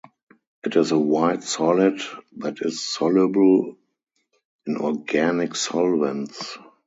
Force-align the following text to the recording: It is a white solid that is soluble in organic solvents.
It 0.63 0.75
is 0.77 0.91
a 0.91 0.97
white 0.97 1.43
solid 1.43 2.01
that 2.37 2.57
is 2.61 2.81
soluble 2.83 3.77
in 4.65 4.77
organic 4.77 5.55
solvents. 5.55 6.57